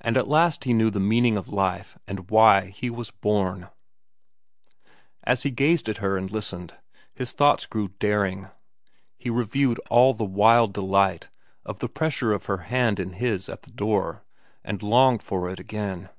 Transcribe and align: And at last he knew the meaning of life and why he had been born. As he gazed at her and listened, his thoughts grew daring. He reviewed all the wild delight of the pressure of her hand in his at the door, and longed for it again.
And 0.00 0.16
at 0.16 0.28
last 0.28 0.62
he 0.62 0.72
knew 0.72 0.90
the 0.90 1.00
meaning 1.00 1.36
of 1.36 1.48
life 1.48 1.98
and 2.06 2.30
why 2.30 2.66
he 2.66 2.86
had 2.86 2.94
been 2.96 3.06
born. 3.20 3.68
As 5.24 5.42
he 5.42 5.50
gazed 5.50 5.88
at 5.88 5.96
her 5.96 6.16
and 6.16 6.30
listened, 6.30 6.78
his 7.12 7.32
thoughts 7.32 7.66
grew 7.66 7.88
daring. 7.98 8.46
He 9.18 9.30
reviewed 9.30 9.80
all 9.90 10.14
the 10.14 10.24
wild 10.24 10.72
delight 10.72 11.30
of 11.66 11.80
the 11.80 11.88
pressure 11.88 12.32
of 12.32 12.44
her 12.44 12.58
hand 12.58 13.00
in 13.00 13.14
his 13.14 13.48
at 13.48 13.62
the 13.62 13.72
door, 13.72 14.22
and 14.62 14.84
longed 14.84 15.20
for 15.24 15.50
it 15.50 15.58
again. 15.58 16.10